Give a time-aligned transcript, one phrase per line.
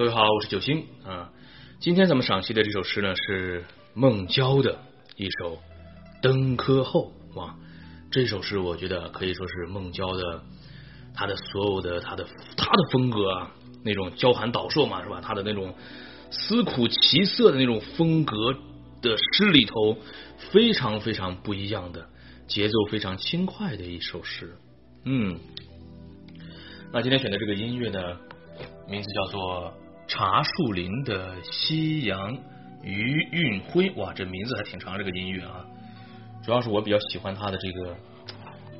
[0.00, 1.30] 各位好，我是九星啊。
[1.78, 4.78] 今天咱们赏析的这首诗呢，是孟郊的
[5.14, 5.56] 一首
[6.22, 7.54] 《登科后》哇。
[8.10, 10.42] 这首诗我觉得可以说是孟郊的
[11.14, 12.26] 他的所有的他的
[12.56, 13.52] 他的风格啊，
[13.84, 15.20] 那种娇寒岛瘦嘛，是吧？
[15.22, 15.74] 他的那种
[16.30, 18.54] 思苦奇色的那种风格
[19.02, 19.98] 的诗里头，
[20.50, 22.08] 非常非常不一样的
[22.46, 24.56] 节奏，非常轻快的一首诗。
[25.04, 25.38] 嗯，
[26.90, 28.00] 那今天选的这个音乐呢，
[28.88, 29.74] 名字叫做。
[30.10, 32.36] 茶树林的夕阳
[32.82, 35.64] 余韵辉，哇，这名字还挺长，这个音乐啊，
[36.42, 37.96] 主要是我比较喜欢他的这个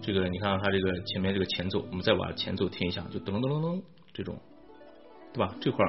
[0.03, 3.81] 这个，你看他这个前面这个前奏，我们再把前奏听一下，就噔噔噔噔
[4.13, 4.37] 这种，
[5.33, 5.55] 对吧？
[5.61, 5.87] 这块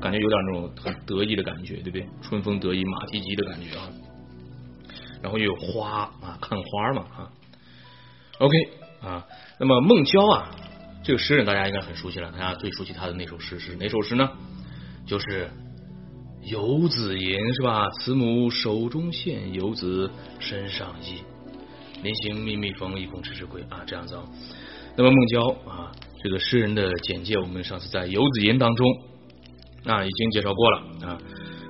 [0.00, 2.08] 感觉有点那种很得意的感觉，对不对？
[2.20, 3.88] 春风得意马蹄疾的感觉啊，
[5.22, 7.32] 然后又有花啊，看花嘛啊。
[8.40, 8.56] OK
[9.00, 9.24] 啊，
[9.60, 10.50] 那么孟郊啊，
[11.04, 14.28] 这个诗人大家应该很熟悉了，大家最熟悉他的那首诗是哪首诗呢？
[15.06, 15.50] 就是
[16.42, 17.88] 游子吟是吧？
[17.90, 21.18] 慈母手中线，游子身上衣。
[22.02, 24.18] 临行密密缝，意恐迟迟归啊，这样子。
[24.96, 28.86] 那么孟郊啊，这个诗人的简介，我们上次在游子吟当中
[29.84, 31.18] 啊已经介绍过了啊。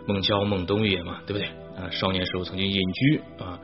[0.07, 1.91] 孟郊，孟东也嘛，对不对啊？
[1.91, 3.59] 少年时候曾经隐居啊，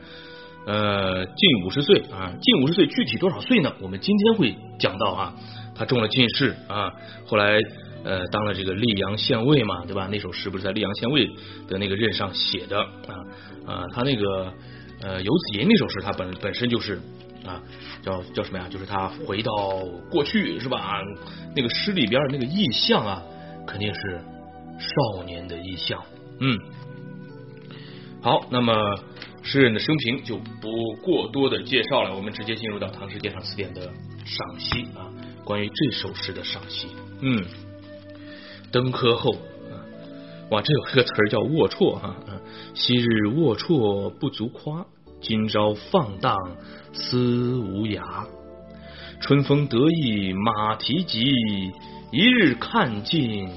[0.65, 3.73] 呃，近五十岁啊，近五十岁，具体多少岁呢？
[3.79, 5.35] 我们今天会讲到啊，
[5.75, 6.91] 他中了进士啊，
[7.25, 7.57] 后来。
[8.03, 10.07] 呃，当了这个溧阳县尉嘛，对吧？
[10.11, 11.29] 那首诗不是在溧阳县尉
[11.67, 13.13] 的那个任上写的啊
[13.65, 14.51] 啊，他那个
[15.01, 16.99] 呃游子吟那首诗，他本本身就是
[17.45, 17.61] 啊，
[18.01, 18.67] 叫叫什么呀？
[18.69, 19.51] 就是他回到
[20.09, 20.99] 过去是吧？
[21.55, 23.21] 那个诗里边的那个意象啊，
[23.67, 24.19] 肯定是
[24.79, 26.03] 少年的意象。
[26.39, 26.57] 嗯，
[28.23, 28.73] 好，那么
[29.43, 30.71] 诗人的生平就不
[31.03, 33.91] 过多的介绍了，我们直接进入到《唐诗鉴赏词典》的
[34.25, 35.05] 赏析啊，
[35.45, 36.87] 关于这首诗的赏析。
[37.21, 37.45] 嗯。
[38.71, 39.75] 登科后啊，
[40.49, 42.15] 哇，这有一个词儿叫龌龊哈。
[42.27, 42.41] 啊
[42.73, 44.85] 昔日龌龊不足夸，
[45.21, 46.37] 今朝放荡
[46.93, 48.01] 思无涯。
[49.19, 51.21] 春风得意马蹄疾，
[52.11, 53.49] 一日看尽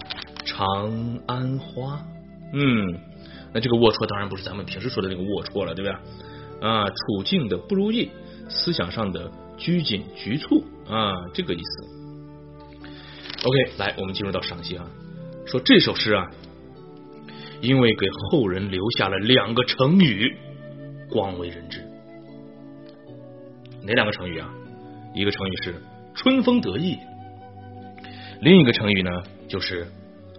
[0.44, 2.04] 长安花。
[2.52, 2.98] 嗯，
[3.52, 6.68] 那这个龌龊当然不是咱们平时说的那个龌龊了，对不对？
[6.68, 8.10] 啊，处境的不如意，
[8.48, 11.84] 思想上的拘谨局促啊，这个意思。
[13.44, 14.90] OK，来，我们进入到赏析啊。
[15.46, 16.30] 说这首诗啊，
[17.60, 20.36] 因为给后人留下了两个成语，
[21.10, 21.84] 广为人知。
[23.82, 24.50] 哪两个成语啊？
[25.14, 25.74] 一个成语是
[26.16, 26.98] “春风得意”，
[28.40, 29.10] 另一个成语呢
[29.48, 29.86] 就是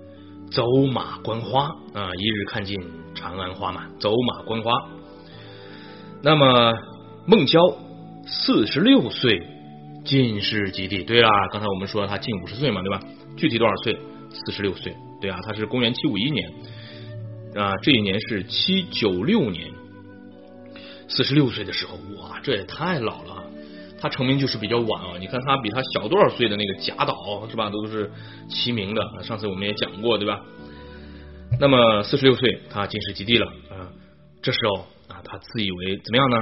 [0.51, 2.75] “走马观花”啊，一日看尽
[3.13, 4.71] 长安花嘛，走马观花。
[6.23, 6.73] 那么
[7.27, 7.59] 孟郊
[8.25, 9.39] 四十六岁
[10.03, 12.99] 进士及第，对啦，刚才我们说他近五十岁嘛，对吧？
[13.37, 13.95] 具体多少岁？
[14.45, 16.53] 四十六岁，对啊，他是公元七五一年
[17.55, 19.71] 啊，这一年是七九六年，
[21.07, 23.43] 四十六岁的时候，哇，这也太老了。
[23.97, 28.11] 他成名就是比较晚啊，你看他比他小多少岁的那个贾岛是吧，都是
[28.49, 29.01] 齐名的。
[29.23, 30.41] 上次我们也讲过，对吧？
[31.59, 33.89] 那么四十六岁，他进士及第了啊，
[34.43, 36.37] 这时候啊，他自以为怎么样呢？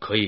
[0.00, 0.26] 可以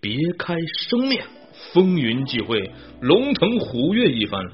[0.00, 0.54] 别开
[0.88, 1.24] 生面，
[1.72, 4.44] 风云际会，龙腾虎跃一番，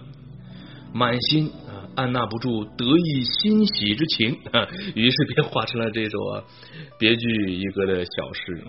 [0.94, 1.50] 满心。
[1.96, 4.38] 按捺不住得意欣喜之情，
[4.94, 6.18] 于是便画成了这首
[6.98, 8.62] 别具一格的小诗。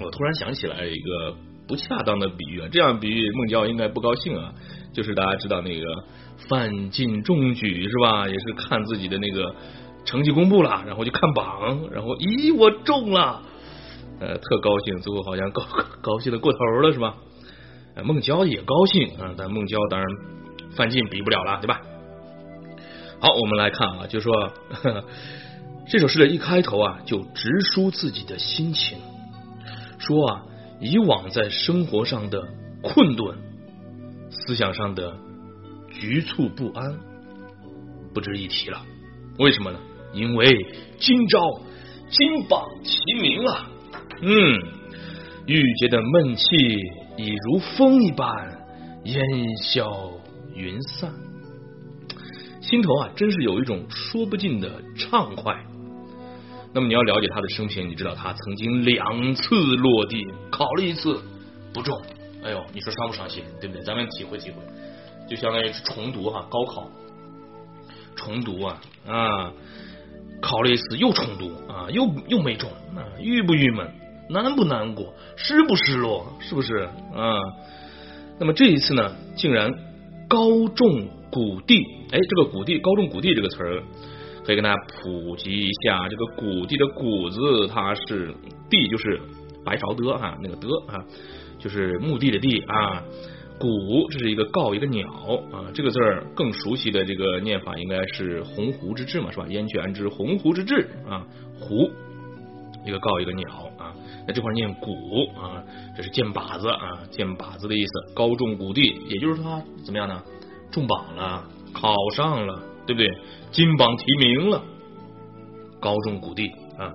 [0.00, 1.36] 我突然想起来一个
[1.68, 4.52] 不恰当的比喻，这样比喻孟郊应该不高兴啊。
[4.92, 5.86] 就是大家知道那个
[6.48, 8.28] 范进中举是吧？
[8.28, 9.54] 也是看自己的那个
[10.04, 13.42] 成绩公布了，然后就看榜，然后咦我中了，
[14.20, 15.62] 呃特高兴，最后好像高
[16.00, 17.16] 高兴的过头了是吧？
[18.04, 20.08] 孟郊也高兴啊，但孟郊当然
[20.76, 21.80] 范进比不了了，对吧？
[23.24, 24.52] 好，我们来看啊，就说
[25.88, 28.98] 这首诗的一开头啊，就直抒自己的心情，
[29.98, 30.42] 说啊，
[30.78, 32.46] 以往在生活上的
[32.82, 33.34] 困顿，
[34.28, 35.16] 思想上的
[35.90, 36.98] 局促不安，
[38.12, 38.82] 不值一提了。
[39.38, 39.78] 为什么呢？
[40.12, 40.46] 因为
[40.98, 41.40] 今朝
[42.10, 43.70] 金榜题名啊，
[44.20, 44.58] 嗯，
[45.46, 46.44] 郁结的闷气
[47.16, 48.28] 已如风一般
[49.04, 49.24] 烟
[49.62, 50.10] 消
[50.54, 51.10] 云散。
[52.64, 55.54] 心头啊，真是有一种说不尽的畅快。
[56.72, 61.20] 那么你要了解他的生平，你知道他曾经两次落地，考了一次
[61.74, 61.94] 不中。
[62.42, 63.44] 哎呦，你说伤不伤心？
[63.60, 63.82] 对不对？
[63.84, 64.56] 咱们体会体会，
[65.28, 66.88] 就相当于是重读哈，高考
[68.16, 69.52] 重读啊啊，
[70.40, 73.86] 考了一次又重读啊，又又没中啊，郁不郁闷？
[74.30, 75.12] 难不难过？
[75.36, 76.26] 失不失落？
[76.40, 77.36] 是不是啊？
[78.38, 79.70] 那么这一次呢，竟然
[80.26, 81.08] 高中。
[81.34, 83.82] 谷地，哎，这个谷地，高中谷地这个词儿，
[84.44, 86.08] 可以跟大家普及一下。
[86.08, 88.32] 这个谷地的谷字，它是
[88.70, 89.20] 地，就是
[89.64, 91.04] 白勺的哈，那个的啊，
[91.58, 93.02] 就是墓地的地啊。
[93.58, 93.68] 谷，
[94.10, 95.08] 这是一个告一个鸟
[95.50, 99.46] 啊，这个字儿更熟悉的这个念法应该是鸿鹄之志嘛，是吧？
[99.48, 101.26] 燕雀安知鸿鹄之志啊，
[101.60, 101.90] 鹄，
[102.86, 103.94] 一个告一个鸟啊，
[104.26, 104.92] 那这块念谷
[105.36, 105.62] 啊，
[105.96, 110.22] 这是箭靶子啊，箭靶子的意思，高中谷地，也就是说怎么样呢？
[110.74, 113.08] 中榜了，考上了，对不对？
[113.52, 114.60] 金榜题名了，
[115.80, 116.92] 高中古地啊，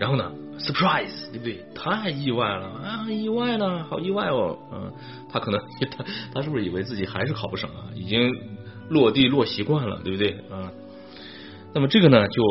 [0.00, 1.62] 然后呢，surprise，对不对？
[1.74, 4.90] 太意外了啊，意外了，好意外哦，嗯，
[5.30, 5.60] 他可能
[5.90, 6.02] 他
[6.32, 7.92] 他是不是以为自己还是考不上啊？
[7.94, 8.32] 已经
[8.88, 10.72] 落地落习惯了，对不对啊？
[11.74, 12.42] 那么这个呢，就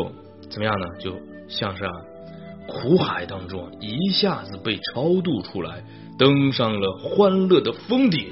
[0.52, 0.86] 怎么样呢？
[1.00, 1.16] 就
[1.48, 1.92] 像是啊，
[2.68, 5.84] 苦海当中一下子被超度出来，
[6.20, 8.28] 登上了欢乐的峰顶。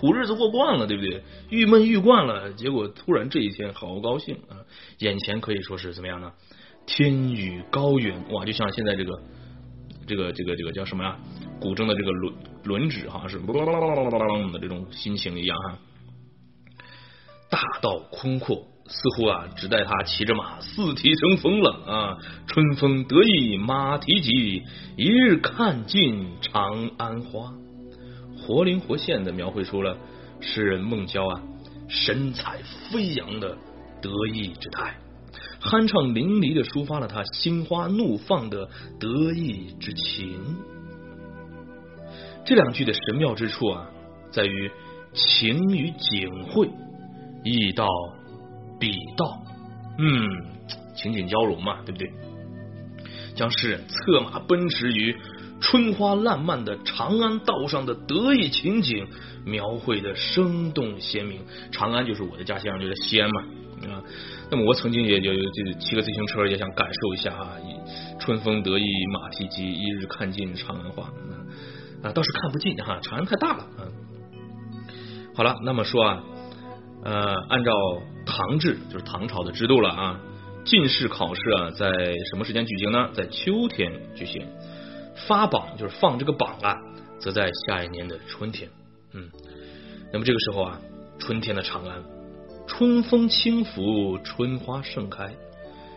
[0.00, 1.22] 苦日子过惯了，对不对？
[1.50, 4.56] 郁闷郁惯了，结果突然这一天好高兴啊！
[5.00, 6.32] 眼前可以说是怎么样呢？
[6.86, 9.22] 天宇高远哇，就像现在这个
[10.06, 11.18] 这个这个这个叫什么呀？
[11.60, 15.78] 古筝的这个轮轮指，好像是的这种心情一样哈。
[17.50, 18.56] 大道宽阔，
[18.86, 22.16] 似乎啊，只待他骑着马四蹄生风了啊！
[22.46, 24.62] 春风得意马蹄疾，
[24.96, 27.52] 一日看尽长安花。
[28.50, 29.96] 活灵活现的描绘出了
[30.40, 31.40] 诗人孟郊啊
[31.88, 32.58] 神采
[32.90, 33.56] 飞扬的
[34.02, 34.96] 得意之态，
[35.60, 38.68] 酣畅淋漓的抒发了他心花怒放的
[38.98, 40.56] 得意之情。
[42.44, 43.88] 这两句的神妙之处啊，
[44.32, 44.68] 在于
[45.12, 46.68] 情与景会，
[47.44, 47.86] 意到
[48.80, 49.44] 笔到，
[49.96, 50.26] 嗯，
[50.96, 52.12] 情景交融嘛，对不对？
[53.36, 55.16] 将诗人策马奔驰于。
[55.60, 59.06] 春花烂漫的长安道上的得意情景
[59.44, 61.40] 描绘的生动鲜明。
[61.70, 63.42] 长安就是我的家乡，就是西安嘛
[63.92, 64.02] 啊。
[64.50, 67.56] 那么我曾经也就就骑个自行车，也想感受一下啊，
[68.18, 71.04] 春风得意马蹄疾，一日看尽长安花
[72.02, 72.10] 啊。
[72.12, 73.66] 倒是看不尽哈，长安太大了。
[75.34, 76.24] 好了，那么说啊，
[77.04, 77.72] 呃，按照
[78.26, 80.20] 唐制，就是唐朝的制度了啊。
[80.64, 81.88] 进士考试啊，在
[82.30, 83.10] 什么时间举行呢？
[83.14, 84.46] 在秋天举行。
[85.26, 86.76] 发榜就是放这个榜啊，
[87.18, 88.68] 则在下一年的春天。
[89.12, 89.30] 嗯，
[90.12, 90.80] 那么这个时候啊，
[91.18, 92.02] 春天的长安，
[92.66, 95.34] 春风轻拂，春花盛开。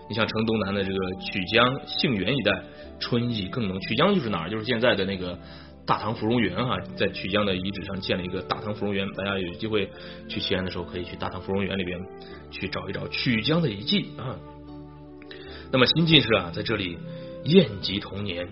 [0.10, 2.64] 你像城东南的这个曲江、杏园一带，
[3.00, 3.80] 春意更浓。
[3.80, 4.50] 曲江就是哪儿？
[4.50, 5.40] 就是现在的那个
[5.86, 9.08] 大唐芙蓉园啊，在曲江的遗址上建了一个大唐芙蓉园。
[9.14, 9.90] 大家有机会
[10.28, 12.00] 去西安的时候，可以去大唐芙蓉园里边
[12.52, 14.36] 去找一找曲江的遗迹啊。
[15.72, 16.98] 那么新进士啊，在这里
[17.46, 18.48] 宴集童年。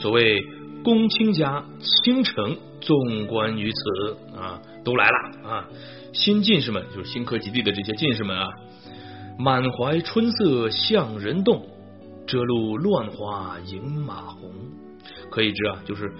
[0.00, 0.40] 所谓
[0.84, 1.64] 公卿家
[2.04, 5.68] 倾城，纵观于此啊，都来了啊！
[6.12, 8.48] 新进士们就是新科及第的这些进士们啊，
[9.40, 11.66] 满怀春色向人动，
[12.28, 14.52] 遮路乱花迎马红。
[15.30, 16.12] 可以知啊，就是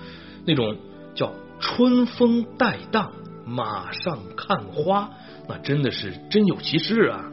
[0.45, 0.77] 那种
[1.15, 3.13] 叫春风带荡，
[3.47, 5.09] 马上看花，
[5.49, 7.31] 那真的是真有其事啊！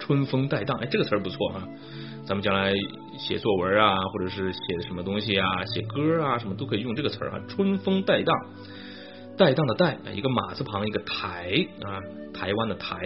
[0.00, 1.68] 春风带荡，哎，这个词儿不错啊，
[2.24, 2.72] 咱们将来。
[3.20, 7.40] 写作文啊，或者是写的什么东西啊，写歌啊，什么都可以用这个词儿啊。
[7.48, 8.34] 春风带荡，
[9.36, 11.52] 带荡的带，一个马字旁，一个台
[11.82, 12.00] 啊，
[12.32, 12.98] 台湾的台，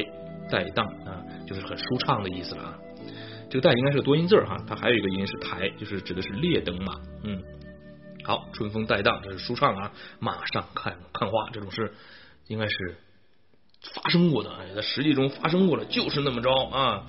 [0.48, 2.78] 带荡啊，就是很舒畅的意思了啊。
[3.50, 6.94] 这个带应该是个多音字哈，它还有一个音是台，就是指的是列等马。
[7.24, 7.42] 嗯，
[8.22, 9.92] 好，春风带荡，这是舒畅啊。
[10.20, 11.92] 马上看看花，这种事
[12.46, 12.74] 应该是
[13.94, 17.06] 发生过的，在实际中发生过了，就是那么着啊。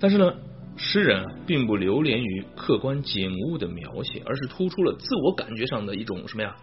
[0.00, 0.34] 但是呢。
[0.78, 6.56] 诗人并不流连于客观景物的描写，而是突出了自我感觉上的一种什么呀？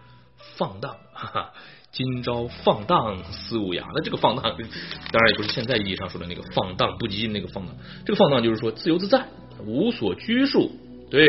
[0.57, 1.53] 放荡，哈哈！
[1.91, 3.83] 今朝放荡思无涯。
[3.95, 7.75] 那这个放荡，当然也不是现在意义上说的那个放荡不羁那个放荡。
[8.05, 9.27] 这个放荡就是说自由自在，
[9.65, 10.71] 无所拘束。
[11.09, 11.27] 对，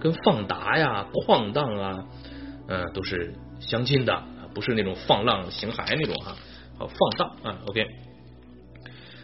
[0.00, 2.04] 跟放达呀、旷荡啊，
[2.68, 4.22] 嗯，都是相近的，
[4.54, 6.36] 不是那种放浪形骸那种哈。
[6.78, 7.86] 好，放荡啊，OK。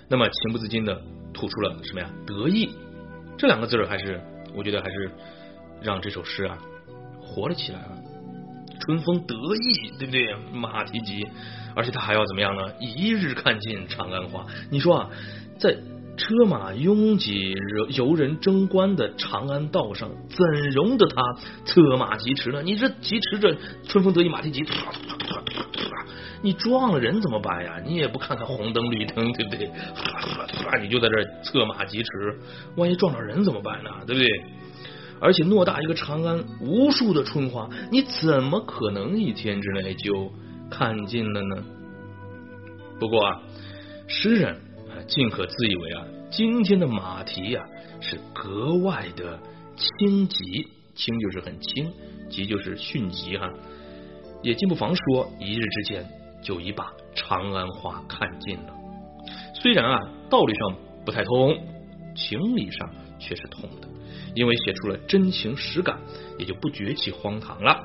[0.08, 1.00] 那么情不自禁的。
[1.38, 2.10] 吐出了什么呀？
[2.26, 2.68] 得意
[3.38, 4.20] 这两个字儿，还是
[4.56, 5.12] 我觉得还是
[5.80, 6.58] 让这首诗啊
[7.22, 7.96] 活了起来了。
[8.80, 10.34] 春风得意，对不对？
[10.52, 11.24] 马蹄疾，
[11.76, 12.72] 而且他还要怎么样呢？
[12.80, 14.46] 一日看尽长安花。
[14.68, 15.10] 你说啊，
[15.60, 15.76] 在
[16.16, 17.54] 车马拥挤、
[17.90, 21.22] 游人争观的长安道上，怎容得他
[21.64, 22.62] 策马疾驰呢？
[22.62, 24.64] 你这疾驰着，春风得意马蹄疾。
[26.42, 27.80] 你撞了人怎么办呀？
[27.84, 29.70] 你也不看看红灯绿灯，对不对？
[30.80, 32.38] 你就在这策马疾驰，
[32.76, 33.90] 万一撞到人怎么办呢？
[34.06, 34.28] 对不对？
[35.20, 40.32] 而且偌大一个长安，无数的春花，你怎么可能一天之内就
[40.70, 41.64] 看尽了呢？
[43.00, 43.42] 不过啊，
[44.06, 47.64] 诗人啊尽可自以为啊，今天的马蹄呀
[48.00, 49.40] 是格外的
[49.74, 51.92] 轻疾，轻就是很轻，
[52.30, 53.52] 疾就是迅疾哈，
[54.42, 56.08] 也竟不妨说一日之间
[56.42, 58.74] 就已把长安花看尽了。
[59.54, 59.98] 虽然啊
[60.30, 61.56] 道理上不太通，
[62.14, 63.88] 情理上却是通的，
[64.34, 65.98] 因为写出了真情实感，
[66.38, 67.82] 也就不觉其荒唐了。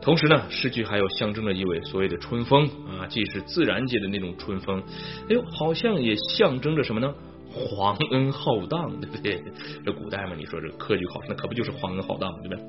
[0.00, 4.82] 同时呢，诗句还有象征着一位所谓的春风啊，既是自然界的那种春风，
[5.28, 7.12] 哎呦，好像也象征着什么呢？
[7.50, 9.42] 皇恩浩荡，对不对？
[9.84, 12.64] 这古代嘛，你说这科举考试，那可不就是皇恩浩荡嘛，对不对？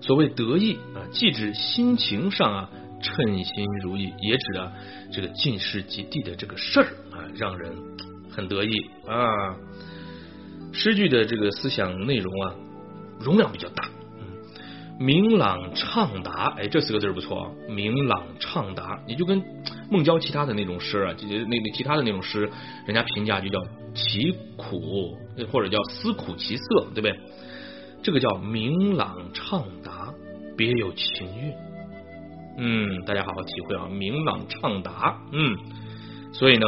[0.00, 4.72] 所谓得意啊，既指心情上啊称心如意，也指啊
[5.12, 7.72] 这个进士及第的这个事儿啊，让人
[8.30, 8.72] 很得意
[9.06, 9.56] 啊。
[10.72, 12.54] 诗句的这个思想内容啊，
[13.20, 13.88] 容量比较大。
[14.20, 14.26] 嗯
[15.00, 17.54] 明朗畅达，哎，这四个字不错。
[17.68, 19.40] 明朗畅达，你就跟
[19.88, 22.50] 孟郊其他的那种诗啊，那那其他的那种诗，
[22.84, 23.60] 人家评价就叫
[23.94, 25.16] 其苦，
[25.52, 27.16] 或者叫思苦其色，对不对？
[28.02, 30.12] 这个叫明朗畅达，
[30.56, 31.52] 别有情韵。
[32.60, 35.22] 嗯，大家好好体会啊，明朗畅达。
[35.30, 35.56] 嗯，
[36.32, 36.66] 所以呢，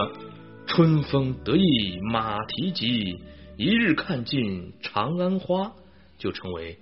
[0.69, 3.19] 春风得意马蹄疾，
[3.57, 5.73] 一日看尽长安花，
[6.17, 6.79] 就成为。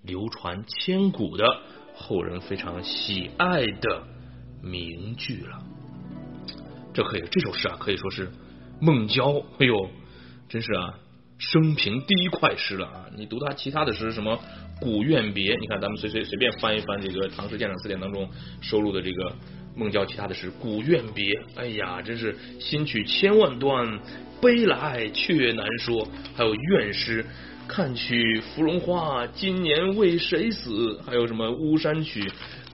[0.00, 1.44] 流传千古的
[1.94, 4.04] 后人非常喜爱的
[4.62, 5.58] 名句了，
[6.94, 8.30] 这可以这首诗啊，可以说是
[8.80, 9.90] 孟郊，哎呦，
[10.48, 10.94] 真是啊，
[11.36, 13.06] 生平第一快诗了啊！
[13.16, 14.36] 你读他其他的诗，什么
[14.80, 18.28] 《古怨别》，你看咱们随随随便翻一翻这个《唐诗鉴赏词典》当中
[18.60, 19.32] 收录的这个
[19.76, 21.24] 孟郊其他的诗，《古怨别》，
[21.56, 23.98] 哎呀，真是新曲千万端，
[24.40, 27.24] 悲来却难说，还有怨诗。
[27.66, 30.98] 看取芙蓉花，今年为谁死？
[31.04, 32.26] 还有什么巫山曲？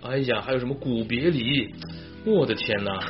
[0.03, 1.69] 哎呀，还有什么古别离？
[2.25, 3.01] 我的天哪，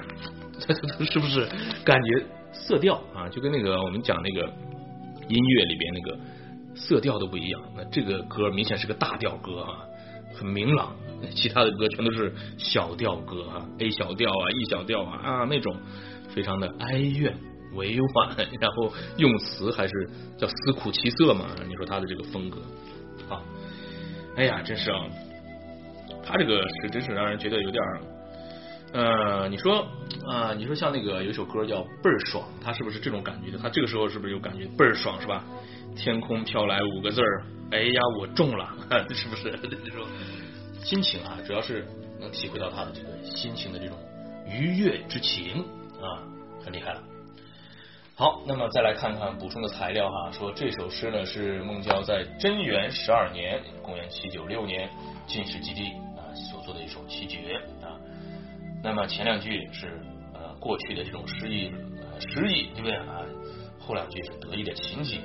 [1.05, 1.47] 是不是
[1.85, 4.51] 感觉色调啊，就跟那个我们讲那个
[5.29, 6.19] 音乐里边那个
[6.75, 7.63] 色调都不一样？
[7.77, 9.85] 那这个歌明显是个大调歌啊，
[10.35, 10.89] 很明朗；
[11.35, 15.77] 其他的歌全都是小调歌啊，A 小调啊，E 小调啊啊那种，
[16.35, 17.37] 非常的哀怨。
[17.75, 21.47] 委婉，然后用词还是叫思苦其色嘛？
[21.67, 22.61] 你说他的这个风格
[23.29, 23.43] 啊，
[24.37, 25.01] 哎呀，真是啊，
[26.23, 27.83] 他这个是真是让人觉得有点
[28.93, 29.85] 呃，你说
[30.31, 33.59] 啊，你说像那个有一首歌叫倍儿爽，他是不是这种感觉的？
[33.59, 35.45] 他这个时候是不是有感觉倍儿爽是吧？
[35.97, 38.69] 天空飘来五个字儿，哎呀，我中了，
[39.15, 39.51] 是不是？
[39.85, 40.07] 这种
[40.83, 41.87] 心情啊，主要是
[42.21, 43.97] 能体会到他的这个心情的这种
[44.47, 45.65] 愉悦之情
[46.01, 46.23] 啊，
[46.65, 47.03] 很厉害了。
[48.17, 54.89] 好，那么再来看看补充的材料哈，说这首诗呢是孟郊在贞元十二年（公元七九六年）
[55.27, 55.87] 进士及第
[56.17, 57.99] 啊所做的一首七绝啊。
[58.83, 60.01] 那么前两句是
[60.33, 61.73] 呃过去的这种诗意
[62.21, 63.23] 诗意，对不对啊？
[63.81, 65.21] 后两句是得意的情景，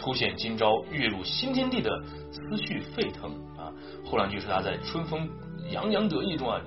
[0.00, 1.90] 凸显今朝跃入新天地的
[2.32, 3.70] 思绪沸腾啊。
[4.04, 5.28] 后两句是他在春风
[5.70, 6.60] 洋洋得意中啊，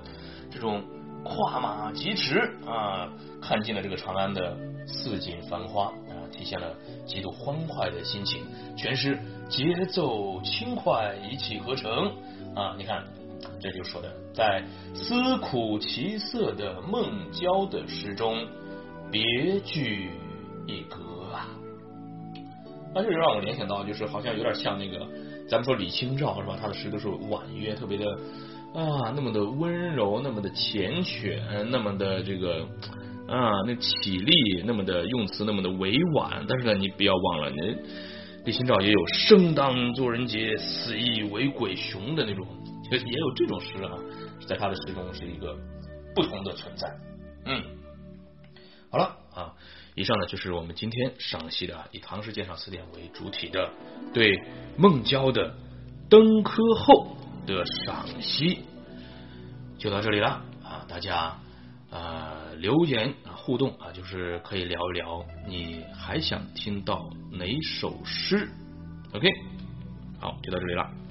[0.50, 0.82] 这种
[1.24, 3.10] 跨马疾驰啊，
[3.42, 4.56] 看尽了这个长安的。
[4.86, 6.74] 四锦繁花啊，体现了
[7.06, 8.44] 极度欢快的心情，
[8.76, 11.90] 全诗节奏轻快，一气呵成
[12.54, 12.74] 啊！
[12.76, 13.02] 你看，
[13.58, 14.62] 这就说的，在
[14.94, 18.46] 思苦其色的孟郊的诗中，
[19.10, 20.10] 别具
[20.66, 21.13] 一格
[22.94, 23.02] 啊！
[23.02, 25.06] 那就让我联想到，就是好像有点像那个，
[25.48, 26.56] 咱们说李清照是吧？
[26.60, 28.06] 他的诗都是婉约，特别的
[28.72, 32.66] 啊，那么的温柔，那么的缱绻，那么的这个。
[33.26, 37.56] 啊，那体力那么的用词那么的委婉，但是呢，你不要忘了，你
[38.44, 42.46] 李清照也有生当作人杰，死亦为鬼雄的那种，
[42.90, 43.96] 也也有这种诗啊，
[44.46, 45.56] 在他的诗中是一个
[46.14, 46.86] 不同的存在。
[47.46, 47.62] 嗯，
[48.90, 49.54] 好了啊，
[49.94, 53.70] 以上呢就是我们今天赏析的以《唐诗鉴赏词典》为主体的
[54.12, 54.42] 对
[54.76, 55.50] 孟郊的
[56.08, 58.60] 《登科后》的赏析，
[59.78, 61.38] 就到这里了啊，大家
[61.90, 62.40] 啊。
[62.58, 68.48] 留言啊，互动啊，就是可以聊一聊，你还想听到哪首诗
[69.12, 69.28] ？OK，
[70.20, 71.03] 好，就到这里了。